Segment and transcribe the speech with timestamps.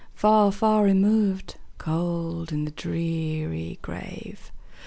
[0.15, 4.51] Far, far removed, cold in the dreary grave!